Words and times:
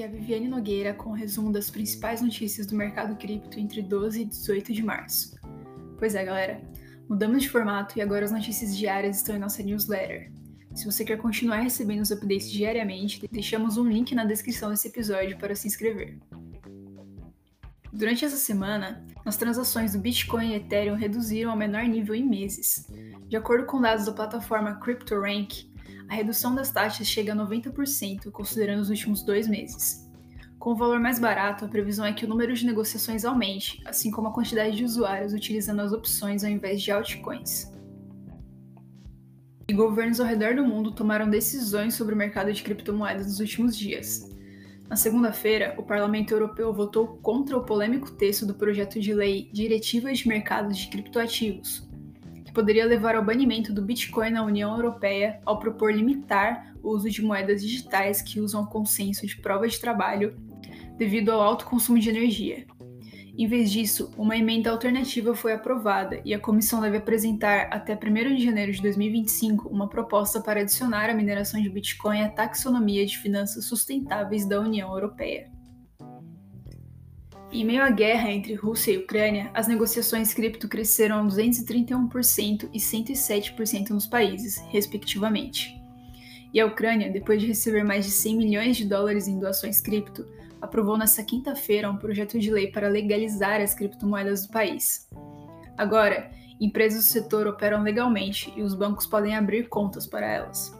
aqui 0.00 0.02
é 0.02 0.06
a 0.06 0.08
Viviane 0.08 0.48
Nogueira 0.48 0.94
com 0.94 1.10
o 1.10 1.12
um 1.12 1.14
resumo 1.14 1.52
das 1.52 1.70
principais 1.70 2.22
notícias 2.22 2.66
do 2.66 2.74
mercado 2.74 3.16
cripto 3.16 3.58
entre 3.58 3.82
12 3.82 4.22
e 4.22 4.24
18 4.24 4.72
de 4.72 4.82
março. 4.82 5.36
Pois 5.98 6.14
é, 6.14 6.24
galera, 6.24 6.62
mudamos 7.08 7.42
de 7.42 7.50
formato 7.50 7.98
e 7.98 8.02
agora 8.02 8.24
as 8.24 8.32
notícias 8.32 8.76
diárias 8.76 9.16
estão 9.16 9.36
em 9.36 9.38
nossa 9.38 9.62
newsletter. 9.62 10.32
Se 10.74 10.86
você 10.86 11.04
quer 11.04 11.18
continuar 11.18 11.60
recebendo 11.60 12.00
os 12.00 12.10
updates 12.10 12.50
diariamente, 12.50 13.28
deixamos 13.30 13.76
um 13.76 13.86
link 13.86 14.14
na 14.14 14.24
descrição 14.24 14.70
desse 14.70 14.88
episódio 14.88 15.36
para 15.36 15.54
se 15.54 15.66
inscrever. 15.66 16.16
Durante 17.92 18.24
essa 18.24 18.36
semana, 18.36 19.04
as 19.24 19.36
transações 19.36 19.92
do 19.92 19.98
Bitcoin 19.98 20.52
e 20.52 20.54
Ethereum 20.54 20.94
reduziram 20.94 21.50
ao 21.50 21.56
menor 21.56 21.84
nível 21.84 22.14
em 22.14 22.26
meses. 22.26 22.86
De 23.28 23.36
acordo 23.36 23.66
com 23.66 23.80
dados 23.80 24.06
da 24.06 24.12
plataforma 24.12 24.76
CryptoRank, 24.76 25.69
a 26.10 26.14
redução 26.14 26.56
das 26.56 26.72
taxas 26.72 27.06
chega 27.06 27.32
a 27.32 27.36
90%, 27.36 28.32
considerando 28.32 28.80
os 28.80 28.90
últimos 28.90 29.22
dois 29.22 29.46
meses. 29.46 30.10
Com 30.58 30.72
o 30.72 30.76
valor 30.76 30.98
mais 30.98 31.20
barato, 31.20 31.64
a 31.64 31.68
previsão 31.68 32.04
é 32.04 32.12
que 32.12 32.24
o 32.24 32.28
número 32.28 32.52
de 32.52 32.66
negociações 32.66 33.24
aumente, 33.24 33.80
assim 33.86 34.10
como 34.10 34.26
a 34.26 34.32
quantidade 34.32 34.76
de 34.76 34.84
usuários 34.84 35.32
utilizando 35.32 35.80
as 35.80 35.92
opções 35.92 36.42
ao 36.42 36.50
invés 36.50 36.82
de 36.82 36.90
altcoins. 36.90 37.72
E 39.68 39.72
governos 39.72 40.18
ao 40.18 40.26
redor 40.26 40.56
do 40.56 40.64
mundo 40.64 40.90
tomaram 40.90 41.30
decisões 41.30 41.94
sobre 41.94 42.12
o 42.12 42.18
mercado 42.18 42.52
de 42.52 42.60
criptomoedas 42.64 43.26
nos 43.26 43.38
últimos 43.38 43.78
dias. 43.78 44.28
Na 44.88 44.96
segunda-feira, 44.96 45.76
o 45.78 45.82
Parlamento 45.84 46.32
Europeu 46.32 46.74
votou 46.74 47.18
contra 47.18 47.56
o 47.56 47.64
polêmico 47.64 48.10
texto 48.10 48.44
do 48.44 48.54
projeto 48.54 48.98
de 48.98 49.14
lei 49.14 49.48
Diretivas 49.52 50.18
de 50.18 50.26
Mercados 50.26 50.76
de 50.76 50.88
Criptoativos, 50.88 51.88
que 52.50 52.54
poderia 52.54 52.84
levar 52.84 53.14
ao 53.14 53.24
banimento 53.24 53.72
do 53.72 53.80
Bitcoin 53.80 54.30
na 54.30 54.42
União 54.42 54.74
Europeia 54.74 55.40
ao 55.46 55.60
propor 55.60 55.94
limitar 55.94 56.74
o 56.82 56.90
uso 56.90 57.08
de 57.08 57.22
moedas 57.22 57.62
digitais 57.62 58.20
que 58.20 58.40
usam 58.40 58.66
consenso 58.66 59.24
de 59.24 59.36
prova 59.36 59.68
de 59.68 59.80
trabalho 59.80 60.36
devido 60.98 61.30
ao 61.30 61.40
alto 61.40 61.64
consumo 61.64 61.98
de 62.00 62.10
energia. 62.10 62.66
Em 63.38 63.46
vez 63.46 63.70
disso, 63.70 64.12
uma 64.18 64.36
emenda 64.36 64.68
alternativa 64.68 65.34
foi 65.34 65.52
aprovada 65.52 66.20
e 66.24 66.34
a 66.34 66.40
comissão 66.40 66.80
deve 66.80 66.96
apresentar 66.96 67.68
até 67.70 67.94
1 67.94 68.34
de 68.34 68.44
janeiro 68.44 68.72
de 68.72 68.82
2025 68.82 69.68
uma 69.68 69.88
proposta 69.88 70.40
para 70.40 70.60
adicionar 70.60 71.08
a 71.08 71.14
mineração 71.14 71.62
de 71.62 71.70
Bitcoin 71.70 72.22
à 72.22 72.28
taxonomia 72.28 73.06
de 73.06 73.16
finanças 73.16 73.64
sustentáveis 73.64 74.44
da 74.44 74.60
União 74.60 74.92
Europeia. 74.92 75.48
Em 77.52 77.64
meio 77.64 77.82
à 77.82 77.90
guerra 77.90 78.30
entre 78.30 78.54
Rússia 78.54 78.92
e 78.92 78.98
Ucrânia, 78.98 79.50
as 79.52 79.66
negociações 79.66 80.32
cripto 80.32 80.68
cresceram 80.68 81.26
231% 81.26 82.68
e 82.72 82.78
107% 82.78 83.90
nos 83.90 84.06
países, 84.06 84.58
respectivamente. 84.68 85.76
E 86.54 86.60
a 86.60 86.66
Ucrânia, 86.66 87.10
depois 87.10 87.40
de 87.40 87.48
receber 87.48 87.82
mais 87.82 88.04
de 88.04 88.12
100 88.12 88.36
milhões 88.36 88.76
de 88.76 88.84
dólares 88.84 89.26
em 89.26 89.38
doações 89.38 89.80
cripto, 89.80 90.24
aprovou 90.60 90.96
nesta 90.96 91.24
quinta-feira 91.24 91.90
um 91.90 91.96
projeto 91.96 92.38
de 92.38 92.52
lei 92.52 92.68
para 92.68 92.88
legalizar 92.88 93.60
as 93.60 93.74
criptomoedas 93.74 94.46
do 94.46 94.52
país. 94.52 95.08
Agora, 95.76 96.30
empresas 96.60 97.04
do 97.04 97.12
setor 97.12 97.48
operam 97.48 97.82
legalmente 97.82 98.52
e 98.56 98.62
os 98.62 98.74
bancos 98.74 99.06
podem 99.06 99.34
abrir 99.34 99.68
contas 99.68 100.06
para 100.06 100.30
elas. 100.30 100.79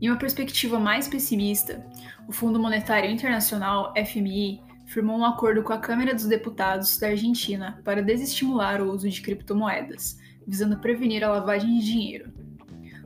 Em 0.00 0.10
uma 0.10 0.18
perspectiva 0.18 0.78
mais 0.78 1.08
pessimista, 1.08 1.86
o 2.28 2.32
Fundo 2.32 2.60
Monetário 2.60 3.10
Internacional, 3.10 3.94
FMI, 3.96 4.60
firmou 4.84 5.18
um 5.18 5.24
acordo 5.24 5.62
com 5.62 5.72
a 5.72 5.78
Câmara 5.78 6.14
dos 6.14 6.26
Deputados 6.26 6.98
da 6.98 7.08
Argentina 7.08 7.80
para 7.82 8.02
desestimular 8.02 8.82
o 8.82 8.92
uso 8.92 9.08
de 9.08 9.22
criptomoedas, 9.22 10.18
visando 10.46 10.78
prevenir 10.78 11.24
a 11.24 11.30
lavagem 11.30 11.78
de 11.78 11.84
dinheiro. 11.86 12.30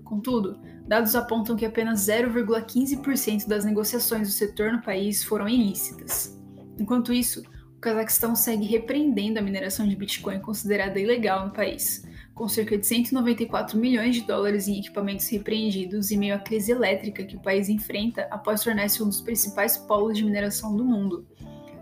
Contudo, 0.02 0.58
dados 0.84 1.14
apontam 1.14 1.54
que 1.54 1.64
apenas 1.64 2.00
0,15% 2.00 3.46
das 3.46 3.64
negociações 3.64 4.26
do 4.26 4.34
setor 4.34 4.72
no 4.72 4.82
país 4.82 5.22
foram 5.22 5.48
ilícitas. 5.48 6.36
Enquanto 6.76 7.12
isso, 7.12 7.44
o 7.80 7.82
Cazaquistão 7.82 8.36
segue 8.36 8.66
repreendendo 8.66 9.38
a 9.38 9.42
mineração 9.42 9.88
de 9.88 9.96
Bitcoin 9.96 10.38
considerada 10.40 11.00
ilegal 11.00 11.46
no 11.46 11.50
país, 11.50 12.06
com 12.34 12.46
cerca 12.46 12.76
de 12.76 12.86
194 12.86 13.78
milhões 13.78 14.16
de 14.16 14.20
dólares 14.20 14.68
em 14.68 14.78
equipamentos 14.78 15.26
repreendidos 15.30 16.10
em 16.10 16.18
meio 16.18 16.34
à 16.34 16.38
crise 16.38 16.72
elétrica 16.72 17.24
que 17.24 17.36
o 17.36 17.40
país 17.40 17.70
enfrenta 17.70 18.28
após 18.30 18.62
tornar-se 18.62 19.02
um 19.02 19.06
dos 19.06 19.22
principais 19.22 19.78
polos 19.78 20.18
de 20.18 20.24
mineração 20.26 20.76
do 20.76 20.84
mundo, 20.84 21.26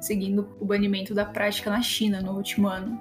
seguindo 0.01 0.49
o 0.61 0.65
banimento 0.65 1.13
da 1.15 1.25
prática 1.25 1.69
na 1.69 1.83
China 1.83 2.23
no 2.23 2.37
último 2.37 2.69
ano. 2.69 3.01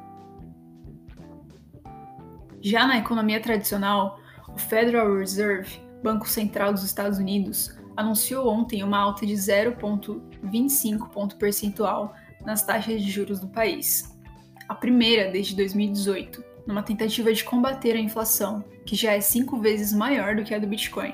Já 2.59 2.87
na 2.87 2.97
economia 2.97 3.39
tradicional, 3.39 4.19
o 4.47 4.57
Federal 4.57 5.15
Reserve, 5.15 5.79
Banco 6.01 6.27
Central 6.27 6.73
dos 6.73 6.83
Estados 6.83 7.19
Unidos, 7.19 7.77
anunciou 7.95 8.47
ontem 8.47 8.83
uma 8.83 8.97
alta 8.97 9.23
de 9.23 9.33
0,25 9.33 11.09
ponto 11.09 11.35
percentual 11.35 12.15
nas 12.47 12.63
taxas 12.63 13.01
de 13.01 13.11
juros 13.11 13.41
do 13.41 13.49
país, 13.49 14.17
a 14.69 14.73
primeira 14.73 15.29
desde 15.29 15.53
2018 15.53 16.41
numa 16.65 16.81
tentativa 16.81 17.33
de 17.33 17.43
combater 17.43 17.95
a 17.95 17.99
inflação, 17.99 18.63
que 18.85 18.95
já 18.95 19.11
é 19.13 19.19
cinco 19.19 19.59
vezes 19.59 19.91
maior 19.91 20.33
do 20.33 20.43
que 20.43 20.53
a 20.53 20.59
do 20.59 20.67
Bitcoin. 20.67 21.13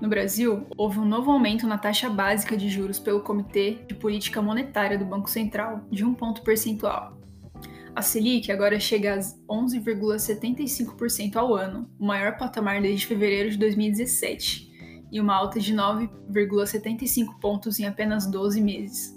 No 0.00 0.08
Brasil, 0.08 0.66
houve 0.76 0.98
um 0.98 1.06
novo 1.06 1.30
aumento 1.30 1.66
na 1.66 1.78
taxa 1.78 2.10
básica 2.10 2.54
de 2.56 2.68
juros 2.68 2.98
pelo 2.98 3.22
Comitê 3.22 3.78
de 3.86 3.94
Política 3.94 4.42
Monetária 4.42 4.98
do 4.98 5.06
Banco 5.06 5.30
Central, 5.30 5.86
de 5.90 6.04
um 6.04 6.12
ponto 6.12 6.42
percentual. 6.42 7.16
A 7.94 8.02
Selic 8.02 8.52
agora 8.52 8.78
chega 8.78 9.14
a 9.14 9.18
11,75% 9.18 11.36
ao 11.36 11.54
ano, 11.54 11.90
o 11.98 12.04
maior 12.04 12.36
patamar 12.36 12.82
desde 12.82 13.06
fevereiro 13.06 13.50
de 13.50 13.56
2017, 13.56 14.65
e 15.16 15.20
uma 15.20 15.34
alta 15.34 15.58
de 15.58 15.74
9,75 15.74 17.40
pontos 17.40 17.80
em 17.80 17.86
apenas 17.86 18.26
12 18.26 18.60
meses. 18.60 19.16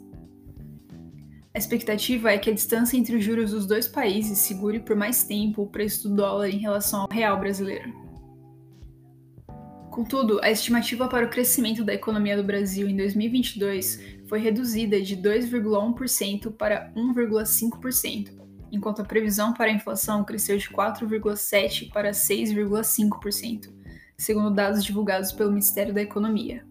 A 1.54 1.58
expectativa 1.58 2.32
é 2.32 2.38
que 2.38 2.50
a 2.50 2.54
distância 2.54 2.96
entre 2.96 3.18
os 3.18 3.24
juros 3.24 3.52
dos 3.52 3.66
dois 3.66 3.88
países 3.88 4.38
segure 4.38 4.80
por 4.80 4.96
mais 4.96 5.24
tempo 5.24 5.64
o 5.64 5.68
preço 5.68 6.08
do 6.08 6.16
dólar 6.16 6.50
em 6.50 6.58
relação 6.58 7.02
ao 7.02 7.10
real 7.12 7.38
brasileiro. 7.40 7.94
Contudo, 9.92 10.40
a 10.42 10.50
estimativa 10.50 11.10
para 11.10 11.26
o 11.26 11.30
crescimento 11.30 11.84
da 11.84 11.94
economia 11.94 12.38
do 12.38 12.44
Brasil 12.44 12.88
em 12.88 12.96
2022 12.96 14.20
foi 14.28 14.40
reduzida 14.40 15.02
de 15.02 15.18
2,1% 15.18 16.54
para 16.54 16.94
1,5%, 16.96 18.40
enquanto 18.72 19.02
a 19.02 19.06
previsão 19.06 19.54
para 19.54 19.66
a 19.66 19.74
inflação 19.74 20.24
cresceu 20.24 20.58
de 20.58 20.70
4,7% 20.70 21.92
para 21.92 22.12
6,5%, 22.12 23.79
segundo 24.20 24.52
dados 24.52 24.84
divulgados 24.84 25.32
pelo 25.32 25.50
Ministério 25.50 25.94
da 25.94 26.02
Economia. 26.02 26.66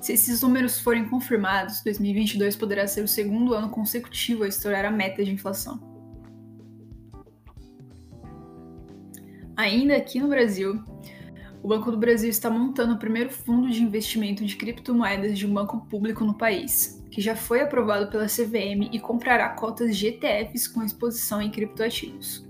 Se 0.00 0.14
esses 0.14 0.40
números 0.40 0.80
forem 0.80 1.06
confirmados, 1.06 1.82
2022 1.82 2.56
poderá 2.56 2.86
ser 2.86 3.04
o 3.04 3.08
segundo 3.08 3.52
ano 3.52 3.68
consecutivo 3.68 4.42
a 4.42 4.48
estourar 4.48 4.86
a 4.86 4.90
meta 4.90 5.22
de 5.22 5.32
inflação. 5.32 5.78
Ainda 9.54 9.96
aqui 9.96 10.18
no 10.18 10.28
Brasil, 10.28 10.82
o 11.62 11.68
Banco 11.68 11.90
do 11.90 11.98
Brasil 11.98 12.30
está 12.30 12.48
montando 12.48 12.94
o 12.94 12.98
primeiro 12.98 13.30
fundo 13.30 13.70
de 13.70 13.82
investimento 13.82 14.44
de 14.44 14.56
criptomoedas 14.56 15.38
de 15.38 15.46
um 15.46 15.52
banco 15.52 15.84
público 15.86 16.24
no 16.24 16.34
país, 16.34 17.04
que 17.10 17.20
já 17.20 17.36
foi 17.36 17.60
aprovado 17.60 18.10
pela 18.10 18.26
CVM 18.26 18.88
e 18.92 18.98
comprará 18.98 19.50
cotas 19.50 19.96
de 19.96 20.06
ETFs 20.06 20.68
com 20.68 20.82
exposição 20.82 21.42
em 21.42 21.50
criptoativos. 21.50 22.45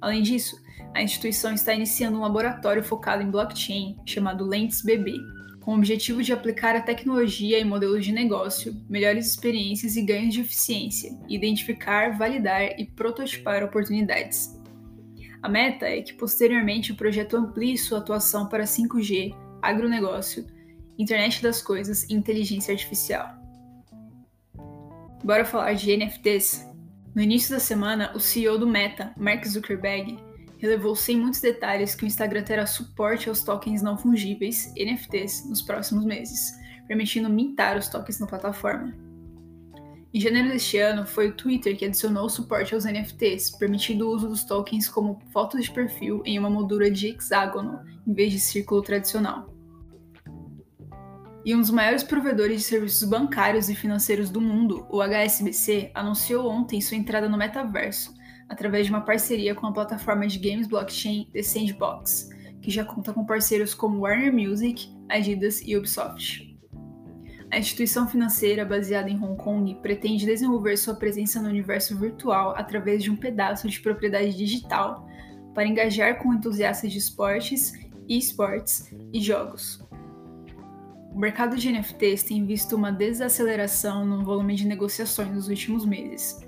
Além 0.00 0.22
disso, 0.22 0.56
a 0.94 1.02
instituição 1.02 1.52
está 1.52 1.74
iniciando 1.74 2.18
um 2.18 2.22
laboratório 2.22 2.82
focado 2.82 3.22
em 3.22 3.30
blockchain 3.30 3.96
chamado 4.04 4.46
Lentes 4.46 4.82
BB, 4.82 5.18
com 5.60 5.72
o 5.72 5.76
objetivo 5.76 6.22
de 6.22 6.32
aplicar 6.32 6.74
a 6.74 6.80
tecnologia 6.80 7.60
em 7.60 7.64
modelos 7.64 8.04
de 8.04 8.12
negócio, 8.12 8.74
melhores 8.88 9.26
experiências 9.26 9.94
e 9.94 10.02
ganhos 10.02 10.34
de 10.34 10.40
eficiência, 10.40 11.16
identificar, 11.28 12.16
validar 12.16 12.80
e 12.80 12.86
prototipar 12.86 13.62
oportunidades. 13.62 14.58
A 15.42 15.48
meta 15.48 15.86
é 15.86 16.02
que 16.02 16.14
posteriormente 16.14 16.92
o 16.92 16.96
projeto 16.96 17.36
amplie 17.36 17.76
sua 17.76 17.98
atuação 17.98 18.48
para 18.48 18.64
5G, 18.64 19.34
agronegócio, 19.62 20.46
internet 20.98 21.42
das 21.42 21.62
coisas 21.62 22.04
e 22.04 22.14
inteligência 22.14 22.72
artificial. 22.72 23.28
Bora 25.22 25.44
falar 25.44 25.74
de 25.74 25.96
NFTs? 25.96 26.69
No 27.14 27.20
início 27.20 27.50
da 27.50 27.58
semana, 27.58 28.12
o 28.14 28.20
CEO 28.20 28.56
do 28.56 28.66
Meta, 28.66 29.12
Mark 29.16 29.44
Zuckerberg, 29.44 30.18
relevou 30.58 30.94
sem 30.94 31.16
muitos 31.16 31.40
detalhes 31.40 31.94
que 31.94 32.04
o 32.04 32.06
Instagram 32.06 32.42
terá 32.42 32.66
suporte 32.66 33.28
aos 33.28 33.42
tokens 33.42 33.82
não 33.82 33.98
fungíveis, 33.98 34.72
NFTs, 34.76 35.48
nos 35.48 35.60
próximos 35.60 36.04
meses, 36.04 36.52
permitindo 36.86 37.28
mintar 37.28 37.76
os 37.76 37.88
tokens 37.88 38.20
na 38.20 38.26
plataforma. 38.26 38.94
Em 40.12 40.20
janeiro 40.20 40.50
deste 40.50 40.76
ano, 40.76 41.06
foi 41.06 41.28
o 41.28 41.34
Twitter 41.34 41.76
que 41.76 41.84
adicionou 41.84 42.28
suporte 42.28 42.74
aos 42.74 42.84
NFTs, 42.84 43.50
permitindo 43.50 44.06
o 44.06 44.14
uso 44.14 44.28
dos 44.28 44.44
tokens 44.44 44.88
como 44.88 45.20
fotos 45.32 45.64
de 45.64 45.70
perfil 45.70 46.22
em 46.24 46.38
uma 46.38 46.50
moldura 46.50 46.90
de 46.90 47.08
hexágono, 47.08 47.80
em 48.06 48.12
vez 48.12 48.32
de 48.32 48.40
círculo 48.40 48.82
tradicional. 48.82 49.48
E 51.44 51.54
um 51.54 51.60
dos 51.60 51.70
maiores 51.70 52.02
provedores 52.02 52.58
de 52.58 52.62
serviços 52.64 53.08
bancários 53.08 53.70
e 53.70 53.74
financeiros 53.74 54.28
do 54.28 54.40
mundo, 54.40 54.86
o 54.90 55.00
HSBC, 55.00 55.90
anunciou 55.94 56.50
ontem 56.50 56.80
sua 56.82 56.98
entrada 56.98 57.30
no 57.30 57.38
metaverso, 57.38 58.14
através 58.46 58.84
de 58.86 58.92
uma 58.92 59.00
parceria 59.00 59.54
com 59.54 59.66
a 59.66 59.72
plataforma 59.72 60.26
de 60.26 60.38
games 60.38 60.66
blockchain 60.66 61.30
The 61.32 61.42
Sandbox, 61.42 62.28
que 62.60 62.70
já 62.70 62.84
conta 62.84 63.14
com 63.14 63.24
parceiros 63.24 63.72
como 63.72 64.00
Warner 64.00 64.32
Music, 64.32 64.94
Adidas 65.08 65.62
e 65.64 65.76
Ubisoft. 65.76 66.50
A 67.50 67.58
instituição 67.58 68.06
financeira 68.06 68.64
baseada 68.64 69.08
em 69.08 69.16
Hong 69.16 69.36
Kong 69.42 69.74
pretende 69.82 70.26
desenvolver 70.26 70.76
sua 70.76 70.94
presença 70.94 71.40
no 71.40 71.48
universo 71.48 71.98
virtual 71.98 72.54
através 72.54 73.02
de 73.02 73.10
um 73.10 73.16
pedaço 73.16 73.68
de 73.68 73.80
propriedade 73.80 74.36
digital 74.36 75.08
para 75.54 75.66
engajar 75.66 76.18
com 76.18 76.34
entusiastas 76.34 76.92
de 76.92 76.98
esportes, 76.98 77.72
esportes 78.08 78.92
e 79.12 79.20
jogos. 79.20 79.82
O 81.12 81.18
mercado 81.18 81.56
de 81.56 81.70
NFTs 81.70 82.22
tem 82.22 82.46
visto 82.46 82.76
uma 82.76 82.92
desaceleração 82.92 84.04
no 84.06 84.24
volume 84.24 84.54
de 84.54 84.66
negociações 84.66 85.30
nos 85.30 85.48
últimos 85.48 85.84
meses. 85.84 86.40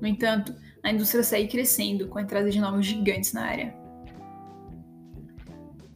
No 0.00 0.06
entanto, 0.06 0.54
a 0.82 0.92
indústria 0.92 1.22
segue 1.22 1.48
crescendo 1.48 2.08
com 2.08 2.18
a 2.18 2.22
entrada 2.22 2.50
de 2.50 2.60
novos 2.60 2.86
gigantes 2.86 3.32
na 3.32 3.44
área. 3.44 3.74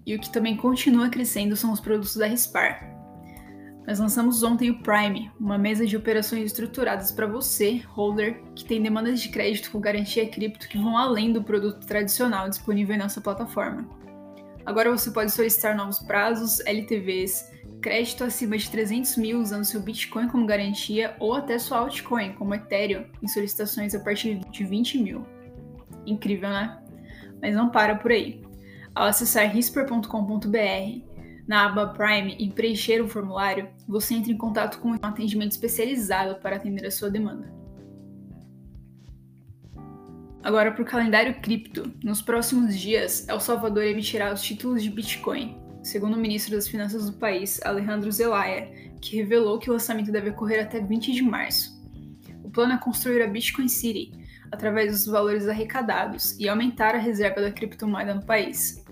E 0.05 0.15
o 0.15 0.19
que 0.21 0.31
também 0.31 0.57
continua 0.57 1.09
crescendo 1.09 1.55
são 1.57 1.73
os 1.73 1.81
produtos 1.81 2.17
da 2.17 2.27
Rispar, 2.27 2.99
nós 3.89 3.99
lançamos 3.99 4.43
ontem 4.43 4.69
o 4.69 4.83
Prime, 4.83 5.31
uma 5.41 5.57
mesa 5.57 5.87
de 5.87 5.97
operações 5.97 6.45
estruturadas 6.45 7.11
para 7.11 7.27
você, 7.27 7.79
holder, 7.87 8.39
que 8.55 8.63
tem 8.63 8.83
demandas 8.83 9.19
de 9.19 9.31
crédito 9.31 9.71
com 9.71 9.81
garantia 9.81 10.29
cripto 10.29 10.69
que 10.69 10.77
vão 10.77 10.99
além 10.99 11.33
do 11.33 11.43
produto 11.43 11.87
tradicional 11.87 12.51
disponível 12.51 12.95
em 12.95 12.99
nossa 12.99 13.19
plataforma. 13.19 13.89
Agora 14.67 14.91
você 14.91 15.11
pode 15.11 15.33
solicitar 15.33 15.75
novos 15.75 16.01
prazos, 16.01 16.61
LTVs, 16.67 17.51
crédito 17.89 18.23
acima 18.23 18.59
de 18.59 18.71
300 18.71 19.17
mil 19.17 19.41
usando 19.41 19.65
seu 19.65 19.81
Bitcoin 19.81 20.29
como 20.29 20.45
garantia 20.45 21.17
ou 21.19 21.33
até 21.33 21.59
sua 21.59 21.79
altcoin, 21.79 22.35
como 22.35 22.55
Ethereum, 22.55 23.07
em 23.23 23.27
solicitações 23.27 23.95
a 23.95 24.01
partir 24.01 24.41
de 24.51 24.63
20 24.63 24.99
mil. 24.99 25.27
Incrível, 26.05 26.51
né? 26.51 26.83
Mas 27.41 27.55
não 27.55 27.71
para 27.71 27.95
por 27.95 28.11
aí. 28.11 28.43
Ao 28.95 29.07
acessar 29.07 29.51
risper.com.br, 29.51 30.07
na 31.47 31.65
aba 31.65 31.87
Prime 31.87 32.37
e 32.39 32.51
preencher 32.51 33.01
o 33.01 33.09
formulário, 33.09 33.71
você 33.89 34.13
entra 34.13 34.33
em 34.33 34.37
contato 34.37 34.81
com 34.81 34.91
um 34.91 34.99
atendimento 35.01 35.53
especializado 35.53 36.39
para 36.43 36.57
atender 36.57 36.87
a 36.87 36.91
sua 36.91 37.09
demanda. 37.09 37.51
Agora 40.43 40.73
para 40.73 40.83
o 40.83 40.85
calendário 40.85 41.41
cripto. 41.41 41.91
Nos 42.05 42.21
próximos 42.21 42.79
dias, 42.79 43.27
El 43.27 43.41
Salvador 43.41 43.85
emitirá 43.85 44.31
os 44.31 44.43
títulos 44.43 44.83
de 44.83 44.91
Bitcoin, 44.91 45.59
segundo 45.89 46.15
o 46.15 46.21
ministro 46.21 46.55
das 46.55 46.69
Finanças 46.69 47.11
do 47.11 47.17
país, 47.17 47.61
Alejandro 47.65 48.13
Zelaya, 48.13 48.71
que 49.01 49.17
revelou 49.17 49.59
que 49.59 49.71
o 49.71 49.73
lançamento 49.73 50.13
deve 50.13 50.31
ocorrer 50.31 50.63
até 50.63 50.81
20 50.81 51.13
de 51.13 51.23
março. 51.23 51.83
O 52.45 52.51
plano 52.51 52.75
é 52.75 52.79
construir 52.79 53.23
a 53.23 53.27
Bitcoin 53.27 53.69
City 53.69 54.13
através 54.53 54.93
dos 54.93 55.07
valores 55.07 55.49
arrecadados 55.49 56.39
e 56.39 56.47
aumentar 56.47 56.95
a 56.95 56.99
reserva 56.99 57.41
da 57.41 57.51
criptomoeda 57.51 58.15
no 58.15 58.25
país, 58.25 58.85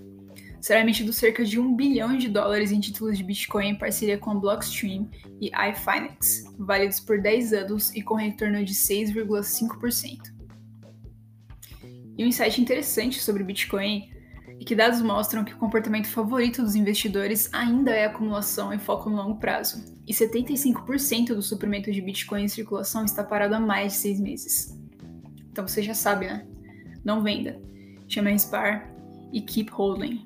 será 0.59 0.79
emitido 0.79 1.13
cerca 1.13 1.45
de 1.45 1.59
1 1.59 1.75
bilhão 1.75 2.17
de 2.17 2.27
dólares 2.27 2.71
em 2.71 2.79
títulos 2.79 3.17
de 3.17 3.23
Bitcoin 3.23 3.69
em 3.69 3.75
parceria 3.75 4.17
com 4.17 4.31
a 4.31 4.35
Blockstream 4.35 5.07
e 5.39 5.51
iFinex, 5.69 6.45
válidos 6.57 6.99
por 6.99 7.21
10 7.21 7.53
anos 7.53 7.95
e 7.95 8.01
com 8.01 8.15
retorno 8.15 8.65
de 8.65 8.73
6,5%. 8.73 10.33
E 12.17 12.23
um 12.23 12.27
insight 12.27 12.59
interessante 12.59 13.21
sobre 13.21 13.43
Bitcoin 13.43 14.16
é 14.59 14.63
que 14.63 14.75
dados 14.75 15.01
mostram 15.01 15.43
que 15.43 15.53
o 15.53 15.57
comportamento 15.57 16.07
favorito 16.07 16.61
dos 16.61 16.75
investidores 16.75 17.49
ainda 17.53 17.91
é 17.91 18.05
acumulação 18.05 18.73
e 18.73 18.79
foco 18.79 19.09
no 19.09 19.15
longo 19.15 19.39
prazo, 19.39 19.83
e 20.05 20.13
75% 20.13 21.27
do 21.27 21.41
suprimento 21.41 21.91
de 21.91 22.01
Bitcoin 22.01 22.43
em 22.43 22.47
circulação 22.47 23.05
está 23.05 23.23
parado 23.23 23.55
há 23.55 23.59
mais 23.59 23.93
de 23.93 23.99
seis 23.99 24.19
meses. 24.19 24.77
Então 25.51 25.67
você 25.67 25.81
já 25.81 25.93
sabe, 25.93 26.27
né? 26.27 26.45
Não 27.03 27.23
venda. 27.23 27.59
Chame 28.07 28.31
a 28.31 28.35
Spar 28.35 28.89
e 29.31 29.41
keep 29.41 29.71
holding. 29.71 30.25